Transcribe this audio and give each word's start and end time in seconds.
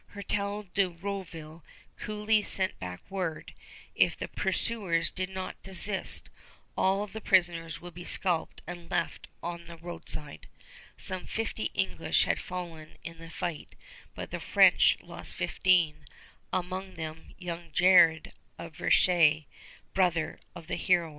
Hertel 0.15 0.63
de 0.63 0.89
Rouville 0.89 1.63
coolly 1.99 2.41
sent 2.41 2.79
back 2.79 3.03
word, 3.07 3.53
if 3.93 4.17
the 4.17 4.27
pursuers 4.27 5.11
did 5.11 5.29
not 5.29 5.61
desist, 5.61 6.31
all 6.75 7.05
the 7.05 7.21
prisoners 7.21 7.79
would 7.81 7.93
be 7.93 8.03
scalped 8.03 8.63
and 8.65 8.89
left 8.89 9.27
on 9.43 9.65
the 9.65 9.77
roadside. 9.77 10.47
Some 10.97 11.27
fifty 11.27 11.65
English 11.75 12.23
had 12.23 12.39
fallen 12.39 12.95
in 13.03 13.19
the 13.19 13.29
fight, 13.29 13.75
but 14.15 14.31
the 14.31 14.39
French 14.39 14.97
lost 15.03 15.35
fifteen, 15.35 16.05
among 16.51 16.95
them 16.95 17.35
young 17.37 17.71
Jared 17.71 18.33
of 18.57 18.73
Verchéres, 18.77 19.45
brother 19.93 20.39
of 20.55 20.65
the 20.65 20.77
heroine. 20.77 21.09